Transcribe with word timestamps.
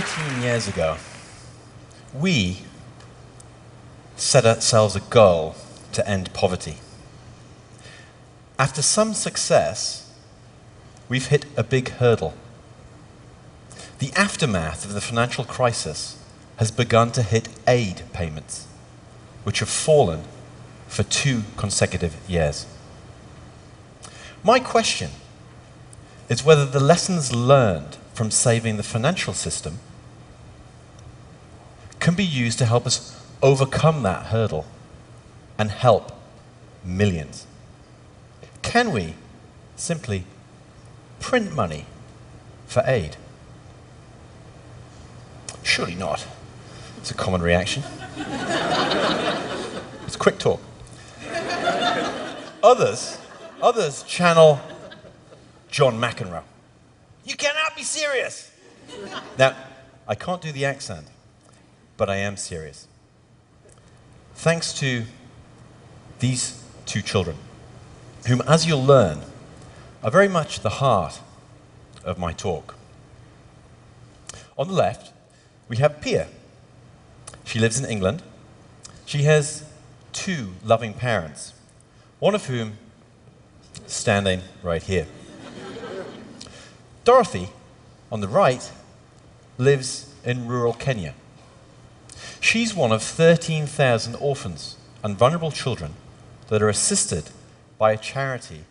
13 0.00 0.40
years 0.40 0.66
ago, 0.66 0.96
we 2.14 2.62
set 4.16 4.46
ourselves 4.46 4.96
a 4.96 5.00
goal 5.00 5.54
to 5.92 6.08
end 6.08 6.32
poverty. 6.32 6.76
After 8.58 8.80
some 8.80 9.12
success, 9.12 10.10
we've 11.10 11.26
hit 11.26 11.44
a 11.58 11.62
big 11.62 11.90
hurdle. 11.90 12.32
The 13.98 14.14
aftermath 14.16 14.86
of 14.86 14.94
the 14.94 15.02
financial 15.02 15.44
crisis 15.44 16.16
has 16.56 16.70
begun 16.70 17.12
to 17.12 17.22
hit 17.22 17.50
aid 17.68 18.00
payments, 18.14 18.66
which 19.44 19.58
have 19.58 19.68
fallen 19.68 20.22
for 20.88 21.02
two 21.02 21.42
consecutive 21.58 22.16
years. 22.26 22.64
My 24.42 24.58
question 24.58 25.10
is 26.30 26.42
whether 26.42 26.64
the 26.64 26.80
lessons 26.80 27.34
learned 27.34 27.98
from 28.14 28.30
saving 28.30 28.76
the 28.76 28.82
financial 28.82 29.32
system 29.32 29.78
can 31.98 32.14
be 32.14 32.24
used 32.24 32.58
to 32.58 32.66
help 32.66 32.86
us 32.86 33.18
overcome 33.42 34.02
that 34.02 34.26
hurdle 34.26 34.66
and 35.58 35.70
help 35.70 36.12
millions. 36.84 37.46
Can 38.62 38.90
we 38.92 39.14
simply 39.76 40.24
print 41.20 41.54
money 41.54 41.86
for 42.66 42.82
aid? 42.86 43.16
Surely 45.62 45.94
not. 45.94 46.26
It's 46.98 47.10
a 47.10 47.14
common 47.14 47.40
reaction. 47.40 47.82
it's 50.06 50.16
quick 50.16 50.38
talk. 50.38 50.60
Others, 52.62 53.18
others 53.60 54.02
channel 54.04 54.60
John 55.68 55.98
McEnroe. 56.00 56.42
You 57.24 57.36
cannot 57.36 57.76
be 57.76 57.82
serious. 57.82 58.50
Now, 59.38 59.56
I 60.08 60.14
can't 60.14 60.42
do 60.42 60.52
the 60.52 60.64
accent, 60.64 61.06
but 61.96 62.10
I 62.10 62.16
am 62.16 62.36
serious. 62.36 62.86
Thanks 64.34 64.72
to 64.74 65.04
these 66.18 66.62
two 66.86 67.02
children, 67.02 67.36
whom, 68.26 68.42
as 68.42 68.66
you'll 68.66 68.84
learn, 68.84 69.20
are 70.02 70.10
very 70.10 70.28
much 70.28 70.60
the 70.60 70.70
heart 70.70 71.20
of 72.04 72.18
my 72.18 72.32
talk. 72.32 72.74
On 74.58 74.66
the 74.66 74.74
left, 74.74 75.12
we 75.68 75.76
have 75.76 76.00
Pia. 76.00 76.28
She 77.44 77.58
lives 77.58 77.78
in 77.78 77.84
England. 77.84 78.22
She 79.06 79.22
has 79.22 79.64
two 80.12 80.54
loving 80.64 80.92
parents, 80.92 81.52
one 82.18 82.34
of 82.34 82.46
whom 82.46 82.78
standing 83.86 84.42
right 84.62 84.82
here. 84.82 85.06
Dorothy, 87.04 87.48
on 88.10 88.20
the 88.20 88.28
right, 88.28 88.70
lives 89.58 90.12
in 90.24 90.46
rural 90.46 90.72
Kenya. 90.72 91.14
She's 92.40 92.74
one 92.74 92.92
of 92.92 93.02
13,000 93.02 94.14
orphans 94.16 94.76
and 95.02 95.16
vulnerable 95.16 95.50
children 95.50 95.94
that 96.48 96.62
are 96.62 96.68
assisted 96.68 97.30
by 97.78 97.92
a 97.92 97.96
charity 97.96 98.64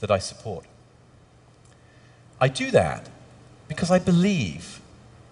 that 0.00 0.10
I 0.10 0.18
support. 0.18 0.64
I 2.40 2.48
do 2.48 2.70
that 2.72 3.08
because 3.68 3.90
I 3.90 3.98
believe 3.98 4.80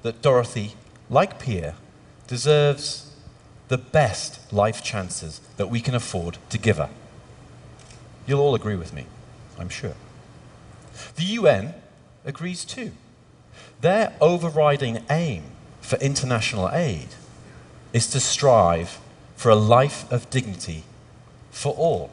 that 0.02 0.22
Dorothy, 0.22 0.74
like 1.08 1.40
Pia, 1.40 1.74
deserves 2.28 3.10
the 3.68 3.78
best 3.78 4.52
life 4.52 4.82
chances 4.82 5.40
that 5.56 5.68
we 5.68 5.80
can 5.80 5.94
afford 5.94 6.38
to 6.50 6.58
give 6.58 6.76
her. 6.76 6.90
You'll 8.26 8.40
all 8.40 8.54
agree 8.54 8.76
with 8.76 8.92
me, 8.92 9.06
I'm 9.58 9.68
sure. 9.68 9.94
The 11.16 11.24
UN 11.24 11.74
agrees 12.24 12.64
too. 12.64 12.92
Their 13.80 14.12
overriding 14.20 15.04
aim 15.10 15.44
for 15.80 15.96
international 15.96 16.70
aid 16.70 17.08
is 17.92 18.06
to 18.08 18.20
strive 18.20 18.98
for 19.36 19.50
a 19.50 19.56
life 19.56 20.10
of 20.12 20.28
dignity 20.30 20.84
for 21.50 21.72
all. 21.74 22.12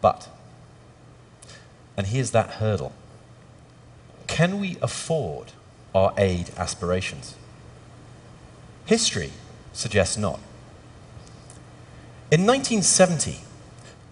But, 0.00 0.28
and 1.96 2.06
here's 2.06 2.30
that 2.30 2.50
hurdle 2.52 2.92
can 4.26 4.60
we 4.60 4.78
afford 4.80 5.52
our 5.94 6.14
aid 6.16 6.50
aspirations? 6.56 7.34
History 8.86 9.32
suggests 9.72 10.16
not. 10.16 10.38
In 12.30 12.46
1970, 12.46 13.40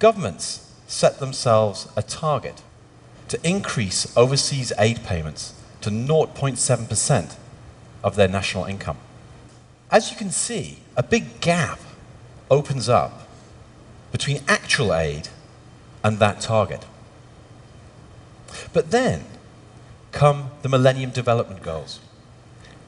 governments 0.01 0.71
set 0.89 1.21
themselves 1.21 1.89
a 1.97 2.03
target 2.03 2.63
to 3.29 3.49
increase 3.49 4.17
overseas 4.17 4.73
aid 4.79 5.05
payments 5.05 5.55
to 5.81 5.91
0.7% 5.91 7.37
of 8.03 8.17
their 8.17 8.29
national 8.29 8.65
income. 8.65 8.99
As 9.91 10.11
you 10.11 10.17
can 10.17 10.31
see, 10.31 10.79
a 10.97 11.03
big 11.03 11.41
gap 11.41 11.81
opens 12.51 12.89
up 12.89 13.29
between 14.13 14.41
actual 14.49 14.95
aid 14.95 15.29
and 16.03 16.19
that 16.19 16.41
target. 16.41 16.85
But 18.73 18.91
then 18.91 19.25
come 20.13 20.51
the 20.63 20.69
Millennium 20.69 21.11
Development 21.11 21.63
Goals 21.63 22.01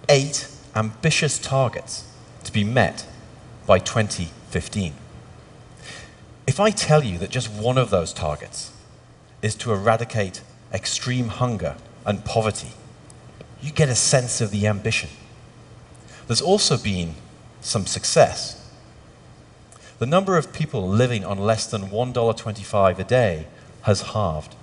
eight 0.09 0.49
ambitious 0.75 1.39
targets 1.39 2.11
to 2.45 2.53
be 2.53 2.65
met 2.65 3.07
by 3.67 3.79
2015. 3.79 4.95
If 6.47 6.59
I 6.59 6.71
tell 6.71 7.05
you 7.05 7.19
that 7.19 7.31
just 7.31 7.51
one 7.51 7.79
of 7.79 7.91
those 7.91 8.13
targets 8.13 8.73
is 9.43 9.55
to 9.57 9.73
eradicate 9.73 10.43
extreme 10.73 11.29
hunger 11.29 11.77
and 12.05 12.25
poverty, 12.25 12.73
you 13.63 13.71
get 13.71 13.89
a 13.89 13.95
sense 13.95 14.41
of 14.41 14.51
the 14.51 14.67
ambition. 14.67 15.11
There's 16.27 16.41
also 16.41 16.77
been 16.77 17.15
some 17.61 17.87
success. 17.87 18.57
The 19.99 20.07
number 20.07 20.37
of 20.37 20.53
people 20.53 20.89
living 20.89 21.25
on 21.25 21.39
less 21.39 21.67
than 21.67 21.91
$1.25 21.91 22.99
a 22.99 23.05
day 23.05 23.47
has 23.83 24.03
halved. 24.03 24.55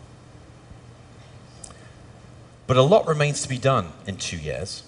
But 2.65 2.77
a 2.77 2.81
lot 2.81 3.07
remains 3.07 3.41
to 3.43 3.49
be 3.49 3.57
done 3.57 3.93
in 4.05 4.17
two 4.17 4.37
years. 4.37 4.83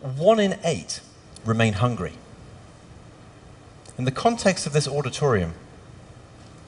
One 0.00 0.38
in 0.38 0.58
eight 0.64 1.00
remain 1.44 1.74
hungry. 1.74 2.12
In 3.98 4.04
the 4.04 4.10
context 4.10 4.66
of 4.66 4.72
this 4.72 4.88
auditorium, 4.88 5.54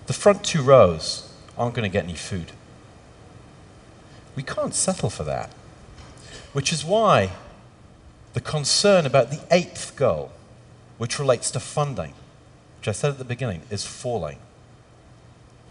the 0.07 0.13
front 0.13 0.45
two 0.45 0.63
rows 0.63 1.33
aren't 1.57 1.75
going 1.75 1.89
to 1.89 1.93
get 1.93 2.05
any 2.05 2.15
food. 2.15 2.53
We 4.35 4.43
can't 4.43 4.75
settle 4.75 5.11
for 5.11 5.25
that. 5.25 5.51
Which 6.53 6.73
is 6.73 6.85
why 6.85 7.33
the 8.35 8.41
concern 8.41 9.07
about 9.07 9.31
the 9.31 9.41
eighth 9.51 9.97
goal, 9.97 10.31
which 10.99 11.19
relates 11.19 11.51
to 11.53 11.61
funding, 11.61 12.15
which 12.79 12.89
I 12.89 12.93
said 12.93 13.13
at 13.13 13.19
the 13.19 13.25
beginning 13.25 13.63
is 13.71 13.85
falling, 13.85 14.39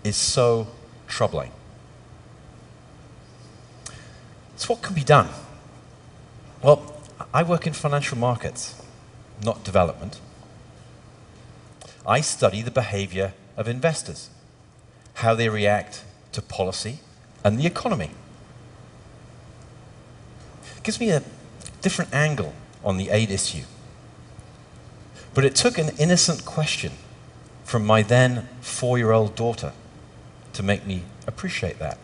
is 0.04 0.16
so 0.16 0.68
troubling. 1.08 1.52
So, 4.58 4.74
what 4.74 4.82
can 4.82 4.96
be 4.96 5.04
done? 5.04 5.30
Well, 6.64 7.02
I 7.34 7.44
work 7.44 7.68
in 7.68 7.74
financial 7.74 8.18
markets, 8.18 8.82
not 9.44 9.64
development. 9.64 10.20
I 12.08 12.22
study 12.22 12.62
the 12.62 12.72
behavior 12.72 13.34
of 13.58 13.68
investors 13.68 14.30
how 15.16 15.34
they 15.34 15.50
react 15.50 16.04
to 16.34 16.42
policy 16.42 17.00
and 17.44 17.58
the 17.58 17.66
economy. 17.66 18.12
It 20.78 20.84
gives 20.84 21.00
me 21.00 21.10
a 21.10 21.24
different 21.82 22.14
angle 22.14 22.54
on 22.84 22.98
the 22.98 23.10
aid 23.10 23.32
issue. 23.32 23.64
But 25.34 25.46
it 25.46 25.56
took 25.56 25.78
an 25.78 25.90
innocent 25.98 26.46
question 26.46 26.94
from 27.64 27.86
my 27.86 28.02
then 28.02 28.48
four 28.62 28.98
year 28.98 29.12
old 29.12 29.36
daughter 29.36 29.74
to 30.54 30.64
make 30.64 30.86
me 30.86 31.04
appreciate 31.28 31.80
that. 31.80 31.98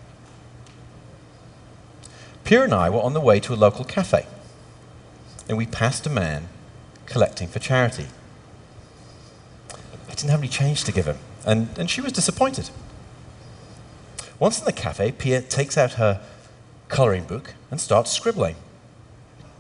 Pia 2.44 2.64
and 2.64 2.74
I 2.74 2.90
were 2.90 3.02
on 3.02 3.14
the 3.14 3.22
way 3.22 3.40
to 3.40 3.54
a 3.54 3.56
local 3.56 3.86
cafe, 3.86 4.26
and 5.48 5.58
we 5.58 5.66
passed 5.66 6.06
a 6.06 6.10
man 6.10 6.50
collecting 7.06 7.48
for 7.48 7.60
charity. 7.60 8.08
I 10.10 10.14
didn't 10.16 10.30
have 10.30 10.40
any 10.40 10.50
change 10.50 10.84
to 10.86 10.92
give 10.92 11.06
him, 11.06 11.18
and, 11.46 11.70
and 11.78 11.90
she 11.90 12.02
was 12.02 12.12
disappointed. 12.12 12.70
Once 14.42 14.58
in 14.58 14.66
the 14.66 14.74
cafe, 14.74 15.12
Pia 15.12 15.40
takes 15.40 15.78
out 15.78 15.94
her 15.94 16.20
coloring 16.88 17.26
book 17.26 17.54
and 17.70 17.80
starts 17.80 18.12
scribbling. 18.12 18.56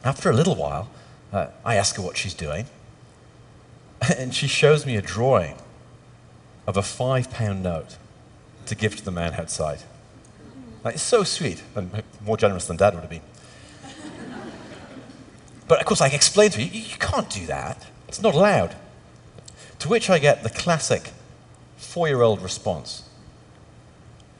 After 0.03 0.27
a 0.27 0.33
little 0.33 0.55
while, 0.55 0.89
uh, 1.31 1.49
I 1.63 1.75
ask 1.75 1.97
her 1.97 2.01
what 2.01 2.17
she's 2.17 2.33
doing, 2.33 2.65
and 4.17 4.33
she 4.33 4.47
shows 4.47 4.83
me 4.83 4.95
a 4.95 5.01
drawing 5.03 5.53
of 6.65 6.77
a 6.77 6.81
five 6.81 7.29
pound 7.29 7.61
note 7.61 7.97
to 8.65 8.73
give 8.73 8.95
to 8.95 9.05
the 9.05 9.11
man 9.11 9.35
outside. 9.35 9.83
Like, 10.83 10.95
it's 10.95 11.03
so 11.03 11.23
sweet, 11.23 11.61
and 11.75 12.01
more 12.25 12.35
generous 12.35 12.65
than 12.65 12.77
dad 12.77 12.95
would 12.95 13.01
have 13.01 13.09
been. 13.09 13.21
But 15.67 15.79
of 15.79 15.85
course, 15.85 16.01
I 16.01 16.07
explain 16.07 16.49
to 16.49 16.57
her, 16.57 16.65
you, 16.65 16.81
you 16.81 16.97
can't 16.97 17.29
do 17.29 17.45
that. 17.45 17.85
It's 18.07 18.21
not 18.21 18.33
allowed. 18.33 18.75
To 19.77 19.89
which 19.89 20.09
I 20.09 20.17
get 20.17 20.41
the 20.41 20.49
classic 20.49 21.11
four 21.77 22.07
year 22.07 22.23
old 22.23 22.41
response 22.41 23.03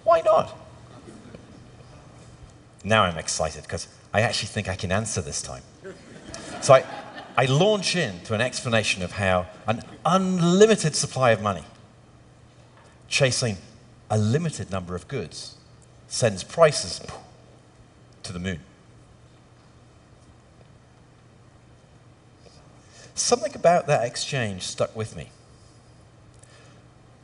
why 0.03 0.21
not? 0.21 0.57
Now 2.83 3.03
I'm 3.03 3.17
excited 3.17 3.63
because 3.63 3.87
I 4.13 4.21
actually 4.21 4.47
think 4.47 4.67
I 4.67 4.75
can 4.75 4.91
answer 4.91 5.21
this 5.21 5.41
time. 5.41 5.63
So 6.61 6.73
I, 6.73 6.83
I 7.37 7.45
launch 7.45 7.95
into 7.95 8.33
an 8.33 8.41
explanation 8.41 9.03
of 9.03 9.13
how 9.13 9.47
an 9.67 9.83
unlimited 10.05 10.95
supply 10.95 11.31
of 11.31 11.41
money 11.41 11.63
chasing 13.07 13.57
a 14.09 14.17
limited 14.17 14.71
number 14.71 14.95
of 14.95 15.07
goods 15.07 15.55
sends 16.07 16.43
prices 16.43 17.01
to 18.23 18.33
the 18.33 18.39
moon. 18.39 18.59
Something 23.15 23.55
about 23.55 23.87
that 23.87 24.05
exchange 24.05 24.63
stuck 24.63 24.95
with 24.95 25.15
me. 25.15 25.29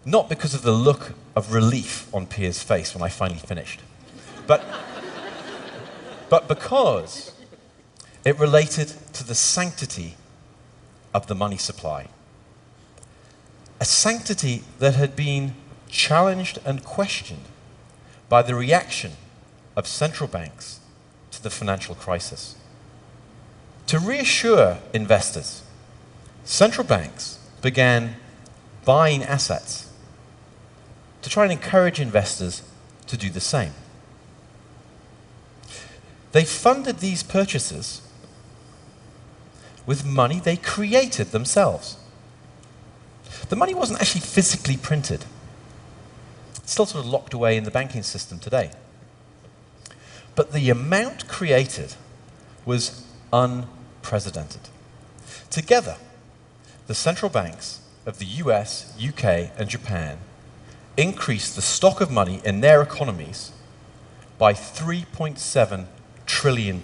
Not 0.07 0.29
because 0.29 0.53
of 0.53 0.61
the 0.61 0.71
look 0.71 1.15
of 1.35 1.51
relief 1.51 2.07
on 2.15 2.27
Pia's 2.27 2.63
face 2.63 2.95
when 2.95 3.03
I 3.03 3.09
finally 3.09 3.41
finished, 3.41 3.81
but, 4.47 4.63
but 6.29 6.47
because 6.47 7.33
it 8.23 8.39
related 8.39 8.93
to 9.11 9.27
the 9.27 9.35
sanctity 9.35 10.15
of 11.13 11.27
the 11.27 11.35
money 11.35 11.57
supply. 11.57 12.07
A 13.81 13.85
sanctity 13.85 14.63
that 14.79 14.95
had 14.95 15.13
been 15.13 15.55
challenged 15.89 16.57
and 16.65 16.85
questioned 16.85 17.43
by 18.29 18.41
the 18.41 18.55
reaction 18.55 19.11
of 19.75 19.87
central 19.87 20.29
banks 20.29 20.79
to 21.31 21.43
the 21.43 21.49
financial 21.49 21.95
crisis. 21.95 22.55
To 23.87 23.99
reassure 23.99 24.77
investors, 24.93 25.63
central 26.45 26.87
banks 26.87 27.39
began 27.61 28.15
buying 28.85 29.21
assets 29.21 29.86
to 31.27 31.33
try 31.33 31.43
and 31.43 31.51
encourage 31.51 31.99
investors 31.99 32.63
to 33.05 33.17
do 33.17 33.29
the 33.29 33.41
same. 33.41 33.73
They 36.31 36.45
funded 36.45 36.99
these 36.99 37.21
purchases 37.21 38.01
with 39.85 40.05
money 40.05 40.39
they 40.39 40.55
created 40.55 41.31
themselves. 41.31 41.97
The 43.49 43.57
money 43.57 43.73
wasn't 43.73 43.99
actually 43.99 44.21
physically 44.21 44.77
printed. 44.77 45.25
It's 46.55 46.71
still 46.71 46.85
sort 46.85 47.03
of 47.03 47.11
locked 47.11 47.33
away 47.33 47.57
in 47.57 47.65
the 47.65 47.71
banking 47.71 48.03
system 48.03 48.39
today. 48.39 48.71
But 50.33 50.53
the 50.53 50.69
amount 50.69 51.27
created 51.27 51.95
was 52.65 53.05
unprecedented. 53.33 54.61
Together, 55.49 55.97
the 56.87 56.95
central 56.95 57.29
banks 57.29 57.81
of 58.05 58.17
the 58.19 58.25
US, 58.25 58.93
UK, 58.97 59.51
and 59.57 59.67
Japan 59.67 60.19
increased 60.97 61.55
the 61.55 61.61
stock 61.61 62.01
of 62.01 62.11
money 62.11 62.41
in 62.43 62.61
their 62.61 62.81
economies 62.81 63.51
by 64.37 64.53
$3.7 64.53 65.85
trillion. 66.25 66.81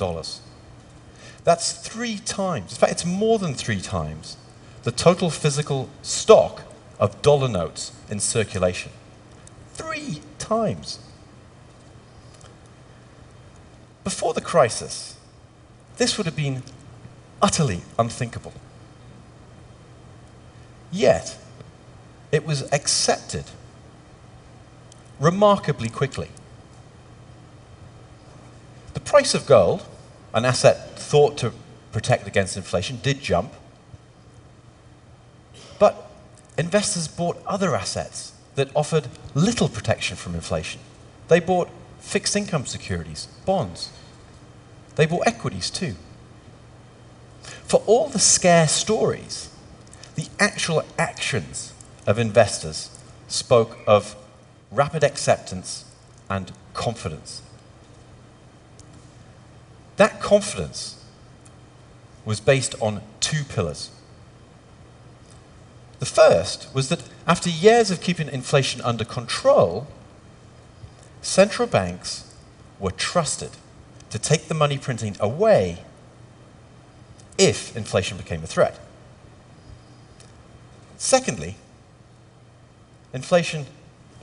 That's 1.43 1.73
three 1.73 2.19
times, 2.19 2.71
in 2.71 2.77
fact, 2.77 2.91
it's 2.91 3.05
more 3.05 3.39
than 3.39 3.53
three 3.53 3.81
times, 3.81 4.37
the 4.83 4.91
total 4.91 5.29
physical 5.29 5.89
stock 6.01 6.61
of 6.99 7.21
dollar 7.21 7.49
notes 7.49 7.91
in 8.09 8.19
circulation. 8.19 8.91
Three 9.73 10.21
times. 10.39 10.99
Before 14.03 14.33
the 14.33 14.41
crisis, 14.41 15.17
this 15.97 16.17
would 16.17 16.25
have 16.25 16.35
been 16.35 16.63
utterly 17.41 17.81
unthinkable. 17.97 18.53
Yet, 20.91 21.37
it 22.31 22.45
was 22.45 22.71
accepted 22.71 23.45
remarkably 25.23 25.87
quickly. 25.87 26.27
The 28.93 28.99
price 28.99 29.33
of 29.33 29.45
gold, 29.45 29.85
an 30.33 30.43
asset 30.43 30.99
thought 30.99 31.37
to 31.37 31.53
protect 31.93 32.27
against 32.27 32.57
inflation, 32.57 32.99
did 33.01 33.21
jump. 33.21 33.53
But 35.79 36.11
investors 36.57 37.07
bought 37.07 37.41
other 37.47 37.73
assets 37.73 38.33
that 38.55 38.69
offered 38.75 39.07
little 39.33 39.69
protection 39.69 40.17
from 40.17 40.35
inflation. 40.35 40.81
They 41.29 41.39
bought 41.39 41.69
fixed 41.99 42.35
income 42.35 42.65
securities, 42.65 43.27
bonds. 43.45 43.91
They 44.95 45.05
bought 45.05 45.25
equities 45.25 45.69
too. 45.69 45.95
For 47.41 47.81
all 47.87 48.09
the 48.09 48.19
scare 48.19 48.67
stories, 48.67 49.49
the 50.15 50.27
actual 50.37 50.83
actions 50.99 51.73
of 52.05 52.19
investors 52.19 52.89
spoke 53.27 53.79
of 53.87 54.15
rapid 54.73 55.03
acceptance 55.03 55.85
and 56.29 56.51
confidence. 56.73 57.41
That 59.97 60.19
confidence 60.19 61.03
was 62.25 62.39
based 62.39 62.75
on 62.81 63.01
two 63.19 63.43
pillars. 63.43 63.91
The 65.99 66.05
first 66.05 66.73
was 66.73 66.89
that 66.89 67.03
after 67.27 67.49
years 67.49 67.91
of 67.91 68.01
keeping 68.01 68.27
inflation 68.27 68.81
under 68.81 69.05
control, 69.05 69.87
central 71.21 71.67
banks 71.67 72.33
were 72.79 72.91
trusted 72.91 73.51
to 74.09 74.19
take 74.19 74.47
the 74.47 74.53
money 74.53 74.77
printing 74.77 75.15
away 75.19 75.83
if 77.37 77.75
inflation 77.75 78.17
became 78.17 78.43
a 78.43 78.47
threat. 78.47 78.79
Secondly, 80.97 81.55
inflation 83.13 83.65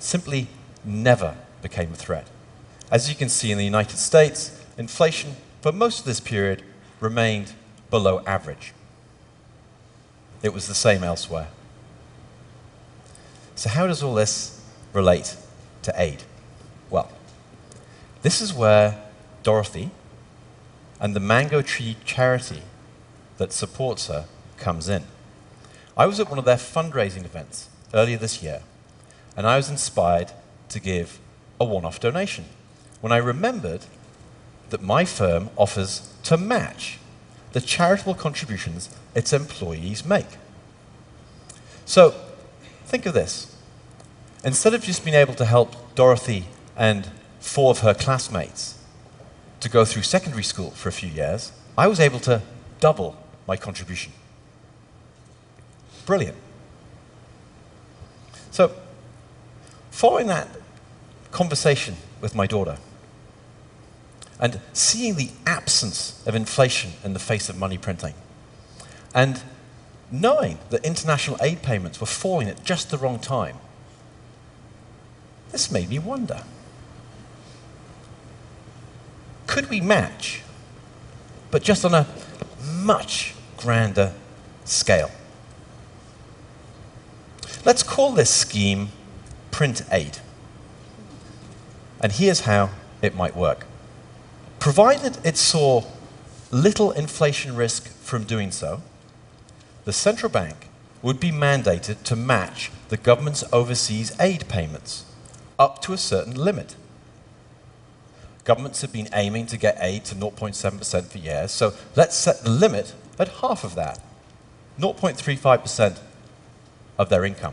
simply 0.02 0.48
never 0.84 1.36
became 1.62 1.92
a 1.92 1.96
threat. 1.96 2.26
As 2.90 3.08
you 3.08 3.14
can 3.14 3.28
see 3.28 3.52
in 3.52 3.58
the 3.58 3.64
United 3.64 3.98
States, 3.98 4.60
inflation 4.76 5.36
for 5.60 5.70
most 5.70 6.00
of 6.00 6.04
this 6.06 6.20
period 6.20 6.62
remained 6.98 7.52
below 7.90 8.22
average. 8.26 8.72
It 10.42 10.52
was 10.52 10.66
the 10.66 10.74
same 10.74 11.04
elsewhere. 11.04 11.48
So, 13.54 13.68
how 13.68 13.86
does 13.86 14.02
all 14.02 14.14
this 14.14 14.60
relate 14.92 15.36
to 15.82 15.92
aid? 15.96 16.22
Well, 16.88 17.10
this 18.22 18.40
is 18.40 18.54
where 18.54 19.02
Dorothy 19.42 19.90
and 20.98 21.14
the 21.14 21.20
Mango 21.20 21.62
Tree 21.62 21.96
charity 22.04 22.62
that 23.38 23.52
supports 23.52 24.06
her 24.06 24.26
comes 24.56 24.88
in. 24.88 25.04
I 25.96 26.06
was 26.06 26.20
at 26.20 26.28
one 26.28 26.38
of 26.38 26.44
their 26.44 26.56
fundraising 26.56 27.24
events 27.24 27.68
earlier 27.92 28.16
this 28.16 28.42
year, 28.42 28.62
and 29.36 29.46
I 29.46 29.56
was 29.56 29.70
inspired 29.70 30.32
to 30.68 30.80
give 30.80 31.18
a 31.60 31.64
one 31.64 31.84
off 31.84 32.00
donation 32.00 32.46
when 33.00 33.12
I 33.12 33.16
remembered 33.16 33.82
that 34.70 34.82
my 34.82 35.04
firm 35.04 35.50
offers 35.56 36.12
to 36.24 36.36
match 36.36 36.98
the 37.52 37.60
charitable 37.60 38.14
contributions 38.14 38.94
its 39.14 39.32
employees 39.32 40.04
make. 40.04 40.26
So, 41.84 42.14
think 42.84 43.06
of 43.06 43.14
this 43.14 43.56
instead 44.44 44.74
of 44.74 44.82
just 44.82 45.04
being 45.04 45.16
able 45.16 45.34
to 45.34 45.44
help 45.44 45.94
Dorothy 45.94 46.46
and 46.76 47.10
four 47.40 47.70
of 47.70 47.80
her 47.80 47.94
classmates 47.94 48.78
to 49.60 49.68
go 49.68 49.84
through 49.84 50.02
secondary 50.02 50.42
school 50.42 50.70
for 50.70 50.88
a 50.88 50.92
few 50.92 51.10
years, 51.10 51.52
I 51.76 51.86
was 51.86 52.00
able 52.00 52.20
to 52.20 52.42
double 52.80 53.16
my 53.46 53.56
contribution. 53.56 54.12
Brilliant. 56.06 56.36
So, 58.50 58.72
following 60.00 60.28
that 60.28 60.48
conversation 61.30 61.94
with 62.22 62.34
my 62.34 62.46
daughter, 62.46 62.78
and 64.40 64.58
seeing 64.72 65.16
the 65.16 65.28
absence 65.44 66.26
of 66.26 66.34
inflation 66.34 66.92
in 67.04 67.12
the 67.12 67.18
face 67.18 67.50
of 67.50 67.58
money 67.58 67.76
printing, 67.76 68.14
and 69.14 69.42
knowing 70.10 70.56
that 70.70 70.82
international 70.86 71.36
aid 71.42 71.60
payments 71.60 72.00
were 72.00 72.06
falling 72.06 72.48
at 72.48 72.64
just 72.64 72.90
the 72.90 72.96
wrong 72.96 73.18
time, 73.18 73.58
this 75.52 75.70
made 75.70 75.90
me 75.90 75.98
wonder 75.98 76.44
could 79.46 79.68
we 79.68 79.82
match, 79.82 80.40
but 81.50 81.62
just 81.62 81.84
on 81.84 81.92
a 81.92 82.06
much 82.72 83.34
grander 83.58 84.14
scale? 84.64 85.10
Let's 87.66 87.82
call 87.82 88.12
this 88.12 88.30
scheme 88.30 88.88
print 89.60 89.82
aid. 89.92 90.16
And 92.00 92.12
here's 92.12 92.40
how 92.52 92.70
it 93.02 93.14
might 93.14 93.36
work. 93.36 93.66
Provided 94.58 95.18
it 95.22 95.36
saw 95.36 95.84
little 96.50 96.92
inflation 96.92 97.54
risk 97.54 97.88
from 97.88 98.24
doing 98.24 98.52
so, 98.52 98.80
the 99.84 99.92
central 99.92 100.32
bank 100.32 100.68
would 101.02 101.20
be 101.20 101.30
mandated 101.30 102.02
to 102.04 102.16
match 102.16 102.70
the 102.88 102.96
government's 102.96 103.44
overseas 103.52 104.16
aid 104.18 104.48
payments 104.48 105.04
up 105.58 105.82
to 105.82 105.92
a 105.92 105.98
certain 105.98 106.36
limit. 106.42 106.74
Governments 108.44 108.80
have 108.80 108.94
been 108.94 109.10
aiming 109.12 109.44
to 109.48 109.58
get 109.58 109.76
aid 109.78 110.06
to 110.06 110.14
0.7% 110.14 111.04
for 111.04 111.18
years, 111.18 111.50
so 111.50 111.74
let's 111.96 112.16
set 112.16 112.44
the 112.44 112.48
limit 112.48 112.94
at 113.18 113.28
half 113.42 113.62
of 113.62 113.74
that 113.74 114.00
0.35% 114.78 115.98
of 116.96 117.10
their 117.10 117.26
income. 117.26 117.52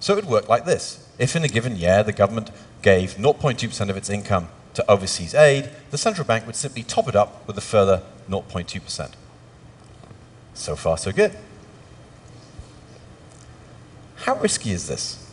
So 0.00 0.12
it 0.12 0.16
would 0.16 0.30
work 0.30 0.48
like 0.48 0.64
this. 0.64 1.06
If 1.18 1.34
in 1.34 1.44
a 1.44 1.48
given 1.48 1.76
year 1.76 2.02
the 2.02 2.12
government 2.12 2.50
gave 2.82 3.14
0.2% 3.14 3.90
of 3.90 3.96
its 3.96 4.08
income 4.08 4.48
to 4.74 4.90
overseas 4.90 5.34
aid, 5.34 5.70
the 5.90 5.98
central 5.98 6.26
bank 6.26 6.46
would 6.46 6.56
simply 6.56 6.82
top 6.82 7.08
it 7.08 7.16
up 7.16 7.46
with 7.46 7.58
a 7.58 7.60
further 7.60 8.02
0.2%. 8.28 9.10
So 10.54 10.76
far, 10.76 10.96
so 10.96 11.12
good. 11.12 11.36
How 14.16 14.36
risky 14.36 14.72
is 14.72 14.86
this? 14.86 15.24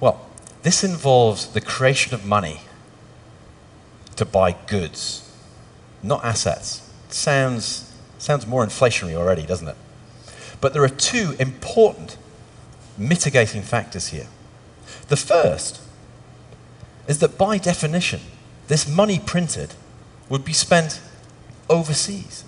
Well, 0.00 0.26
this 0.62 0.82
involves 0.82 1.46
the 1.46 1.60
creation 1.60 2.12
of 2.14 2.26
money 2.26 2.60
to 4.16 4.24
buy 4.24 4.52
goods, 4.66 5.30
not 6.02 6.24
assets. 6.24 6.90
Sounds, 7.08 7.92
sounds 8.18 8.46
more 8.46 8.64
inflationary 8.64 9.14
already, 9.14 9.46
doesn't 9.46 9.68
it? 9.68 9.76
But 10.60 10.72
there 10.72 10.82
are 10.82 10.88
two 10.88 11.36
important 11.38 12.16
mitigating 12.98 13.62
factors 13.62 14.08
here. 14.08 14.26
The 15.08 15.16
first 15.16 15.80
is 17.06 17.18
that 17.18 17.38
by 17.38 17.58
definition, 17.58 18.20
this 18.68 18.88
money 18.88 19.18
printed 19.18 19.74
would 20.28 20.44
be 20.44 20.52
spent 20.52 21.00
overseas. 21.68 22.44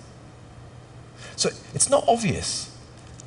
So 1.35 1.49
it's 1.73 1.89
not 1.89 2.03
obvious 2.07 2.75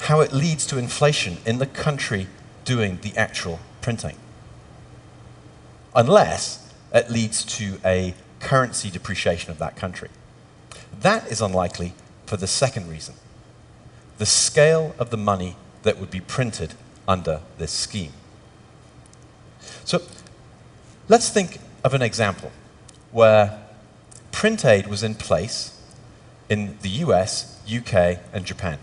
how 0.00 0.20
it 0.20 0.32
leads 0.32 0.66
to 0.66 0.78
inflation 0.78 1.38
in 1.46 1.58
the 1.58 1.66
country 1.66 2.26
doing 2.64 2.98
the 3.02 3.16
actual 3.16 3.60
printing, 3.80 4.16
unless 5.94 6.72
it 6.92 7.10
leads 7.10 7.44
to 7.44 7.78
a 7.84 8.14
currency 8.40 8.90
depreciation 8.90 9.50
of 9.50 9.58
that 9.58 9.76
country. 9.76 10.08
That 11.00 11.30
is 11.30 11.40
unlikely 11.40 11.94
for 12.26 12.36
the 12.36 12.46
second 12.46 12.88
reason 12.88 13.14
the 14.18 14.26
scale 14.26 14.94
of 14.98 15.10
the 15.10 15.16
money 15.16 15.56
that 15.82 15.98
would 15.98 16.10
be 16.10 16.20
printed 16.20 16.74
under 17.06 17.40
this 17.58 17.72
scheme. 17.72 18.12
So 19.84 20.02
let's 21.08 21.28
think 21.28 21.58
of 21.84 21.94
an 21.94 22.02
example 22.02 22.52
where 23.10 23.62
print 24.30 24.64
aid 24.64 24.86
was 24.86 25.02
in 25.02 25.14
place 25.14 25.80
in 26.48 26.78
the 26.82 26.88
US, 27.06 27.60
UK, 27.66 28.18
and 28.32 28.44
Japan. 28.44 28.78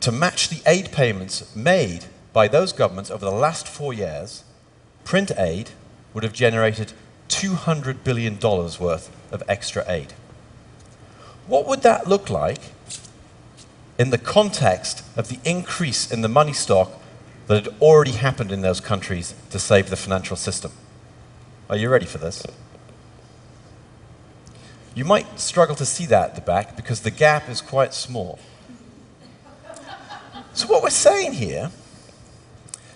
To 0.00 0.12
match 0.12 0.48
the 0.48 0.62
aid 0.66 0.90
payments 0.90 1.54
made 1.54 2.06
by 2.32 2.48
those 2.48 2.72
governments 2.72 3.10
over 3.10 3.24
the 3.24 3.30
last 3.30 3.68
four 3.68 3.92
years, 3.92 4.42
print 5.04 5.30
aid 5.38 5.70
would 6.12 6.24
have 6.24 6.32
generated 6.32 6.92
$200 7.28 8.04
billion 8.04 8.38
worth 8.40 9.10
of 9.30 9.42
extra 9.48 9.84
aid. 9.88 10.12
What 11.46 11.66
would 11.66 11.82
that 11.82 12.06
look 12.06 12.30
like 12.30 12.60
in 14.02 14.10
the 14.10 14.18
context 14.18 15.04
of 15.16 15.28
the 15.28 15.38
increase 15.48 16.10
in 16.10 16.22
the 16.22 16.28
money 16.28 16.52
stock 16.52 16.90
that 17.46 17.64
had 17.66 17.74
already 17.80 18.10
happened 18.10 18.50
in 18.50 18.60
those 18.60 18.80
countries 18.80 19.32
to 19.48 19.60
save 19.60 19.90
the 19.90 19.96
financial 19.96 20.34
system? 20.34 20.72
Are 21.70 21.76
you 21.76 21.88
ready 21.88 22.06
for 22.06 22.18
this? 22.18 22.44
You 24.96 25.04
might 25.04 25.38
struggle 25.38 25.76
to 25.76 25.86
see 25.86 26.04
that 26.06 26.30
at 26.30 26.34
the 26.34 26.40
back 26.40 26.74
because 26.74 27.02
the 27.02 27.12
gap 27.12 27.48
is 27.48 27.60
quite 27.60 27.94
small. 27.94 28.40
So, 30.52 30.66
what 30.66 30.82
we're 30.82 30.90
saying 30.90 31.34
here 31.34 31.70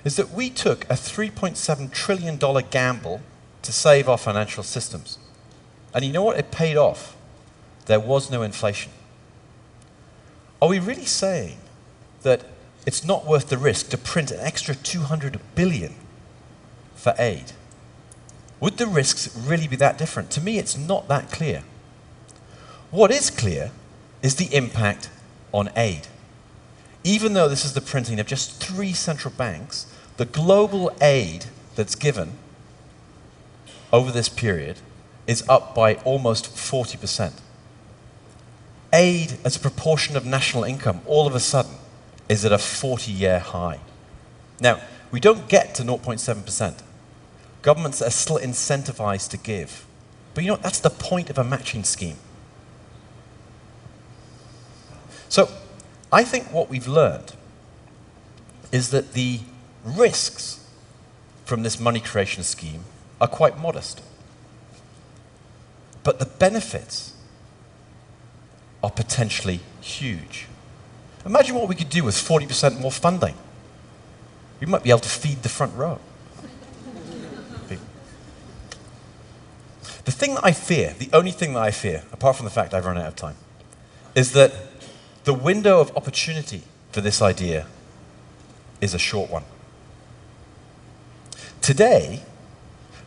is 0.04 0.16
that 0.16 0.32
we 0.32 0.50
took 0.50 0.86
a 0.86 0.94
$3.7 0.94 1.92
trillion 1.92 2.36
gamble 2.68 3.20
to 3.62 3.72
save 3.72 4.08
our 4.08 4.18
financial 4.18 4.64
systems. 4.64 5.18
And 5.94 6.04
you 6.04 6.12
know 6.12 6.24
what? 6.24 6.36
It 6.36 6.50
paid 6.50 6.76
off. 6.76 7.16
There 7.84 8.00
was 8.00 8.28
no 8.28 8.42
inflation. 8.42 8.90
Are 10.60 10.68
we 10.68 10.78
really 10.78 11.04
saying 11.04 11.58
that 12.22 12.44
it's 12.86 13.04
not 13.04 13.26
worth 13.26 13.48
the 13.48 13.58
risk 13.58 13.90
to 13.90 13.98
print 13.98 14.30
an 14.30 14.40
extra 14.40 14.74
200 14.74 15.40
billion 15.54 15.94
for 16.94 17.14
aid? 17.18 17.52
Would 18.60 18.78
the 18.78 18.86
risks 18.86 19.36
really 19.36 19.68
be 19.68 19.76
that 19.76 19.98
different? 19.98 20.30
To 20.32 20.40
me, 20.40 20.58
it's 20.58 20.76
not 20.76 21.08
that 21.08 21.30
clear. 21.30 21.62
What 22.90 23.10
is 23.10 23.28
clear 23.30 23.70
is 24.22 24.36
the 24.36 24.54
impact 24.54 25.10
on 25.52 25.70
aid. 25.76 26.08
Even 27.04 27.34
though 27.34 27.48
this 27.48 27.64
is 27.64 27.74
the 27.74 27.80
printing 27.80 28.18
of 28.18 28.26
just 28.26 28.62
three 28.62 28.92
central 28.92 29.32
banks, 29.36 29.86
the 30.16 30.24
global 30.24 30.90
aid 31.02 31.46
that's 31.74 31.94
given 31.94 32.32
over 33.92 34.10
this 34.10 34.28
period 34.28 34.78
is 35.26 35.46
up 35.48 35.74
by 35.74 35.94
almost 35.96 36.46
40%. 36.46 37.32
Aid 38.96 39.36
as 39.44 39.56
a 39.56 39.60
proportion 39.60 40.16
of 40.16 40.24
national 40.24 40.64
income 40.64 41.02
all 41.04 41.26
of 41.26 41.34
a 41.34 41.40
sudden 41.40 41.74
is 42.30 42.46
at 42.46 42.52
a 42.52 42.56
40 42.56 43.12
year 43.12 43.38
high. 43.40 43.78
Now, 44.58 44.80
we 45.10 45.20
don't 45.20 45.48
get 45.48 45.74
to 45.74 45.82
0.7%. 45.82 46.78
Governments 47.60 48.00
are 48.00 48.10
still 48.10 48.38
incentivized 48.38 49.28
to 49.30 49.36
give. 49.36 49.84
But 50.32 50.44
you 50.44 50.50
know, 50.50 50.56
that's 50.56 50.80
the 50.80 50.88
point 50.90 51.28
of 51.28 51.36
a 51.36 51.44
matching 51.44 51.84
scheme. 51.84 52.16
So, 55.28 55.50
I 56.10 56.24
think 56.24 56.50
what 56.50 56.70
we've 56.70 56.88
learned 56.88 57.34
is 58.72 58.90
that 58.90 59.12
the 59.12 59.40
risks 59.84 60.66
from 61.44 61.62
this 61.62 61.78
money 61.78 62.00
creation 62.00 62.44
scheme 62.44 62.84
are 63.20 63.28
quite 63.28 63.58
modest. 63.58 64.00
But 66.02 66.18
the 66.18 66.26
benefits 66.26 67.12
are 68.82 68.90
potentially 68.90 69.60
huge. 69.80 70.46
Imagine 71.24 71.56
what 71.56 71.68
we 71.68 71.74
could 71.74 71.88
do 71.88 72.04
with 72.04 72.14
40% 72.14 72.80
more 72.80 72.92
funding. 72.92 73.34
We 74.60 74.66
might 74.66 74.82
be 74.82 74.90
able 74.90 75.00
to 75.00 75.08
feed 75.08 75.42
the 75.42 75.48
front 75.48 75.74
row. 75.74 75.98
The 80.06 80.12
thing 80.12 80.36
that 80.36 80.44
I 80.44 80.52
fear, 80.52 80.94
the 80.96 81.10
only 81.12 81.32
thing 81.32 81.54
that 81.54 81.62
I 81.62 81.72
fear, 81.72 82.04
apart 82.12 82.36
from 82.36 82.44
the 82.44 82.50
fact 82.50 82.72
I've 82.72 82.86
run 82.86 82.96
out 82.96 83.08
of 83.08 83.16
time, 83.16 83.34
is 84.14 84.32
that 84.32 84.52
the 85.24 85.34
window 85.34 85.80
of 85.80 85.94
opportunity 85.96 86.62
for 86.92 87.00
this 87.00 87.20
idea 87.20 87.66
is 88.80 88.94
a 88.94 89.00
short 89.00 89.30
one. 89.30 89.42
Today, 91.60 92.22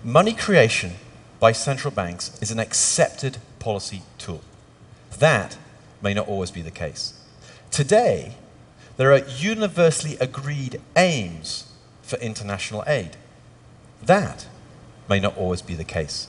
money 0.04 0.34
creation 0.34 0.96
by 1.40 1.54
central 1.54 1.92
banks 1.92 2.38
is 2.42 2.52
an 2.52 2.60
accepted 2.60 3.38
policy 3.60 4.02
tool. 4.18 4.42
That 5.20 5.58
may 6.02 6.14
not 6.14 6.28
always 6.28 6.52
be 6.52 6.62
the 6.62 6.72
case. 6.72 7.14
Today, 7.72 8.36
there 8.98 9.12
are 9.14 9.20
universally 9.20 10.18
agreed 10.20 10.82
aims 10.96 11.72
for 12.02 12.18
international 12.20 12.84
aid. 12.88 13.12
That 14.02 14.48
may 15.10 15.20
not 15.20 15.38
always 15.38 15.62
be 15.62 15.76
the 15.76 15.84
case. 15.84 16.28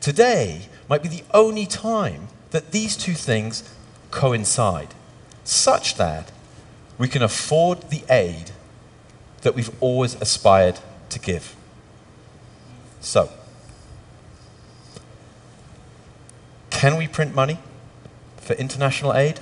Today 0.00 0.68
might 0.88 1.02
be 1.02 1.08
the 1.08 1.24
only 1.32 1.66
time 1.66 2.28
that 2.50 2.72
these 2.72 2.96
two 2.96 3.14
things 3.14 3.62
coincide, 4.10 4.94
such 5.44 5.94
that 5.96 6.30
we 6.98 7.08
can 7.08 7.22
afford 7.22 7.90
the 7.90 8.02
aid 8.10 8.50
that 9.42 9.54
we've 9.54 9.74
always 9.82 10.14
aspired 10.20 10.78
to 11.08 11.18
give. 11.18 11.54
So, 13.00 13.30
can 16.82 16.96
we 16.96 17.06
print 17.06 17.32
money 17.32 17.58
for 18.38 18.54
international 18.54 19.14
aid? 19.14 19.38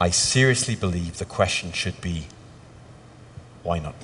I 0.00 0.10
seriously 0.10 0.76
believe 0.76 1.18
the 1.18 1.24
question 1.24 1.72
should 1.72 2.00
be 2.00 2.28
why 3.64 3.80
not? 3.80 3.96